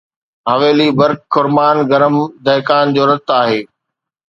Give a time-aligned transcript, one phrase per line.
[0.49, 2.15] حويلي برق خرمان گرم
[2.45, 3.61] دهقان جو رت آهي